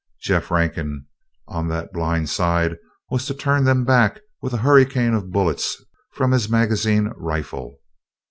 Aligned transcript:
Jeff 0.19 0.49
Rankin 0.49 1.05
on 1.47 1.67
that 1.67 1.93
blind 1.93 2.27
side 2.27 2.75
was 3.11 3.27
to 3.27 3.35
turn 3.35 3.65
them 3.65 3.85
back 3.85 4.19
with 4.41 4.51
a 4.51 4.57
hurricane 4.65 5.13
of 5.13 5.29
bullets 5.29 5.77
from 6.13 6.31
his 6.31 6.49
magazine 6.49 7.11
rifle. 7.15 7.75